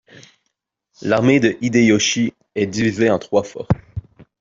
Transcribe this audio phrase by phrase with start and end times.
[1.03, 3.67] L'armée de Hideyoshi est divisée en trois forces.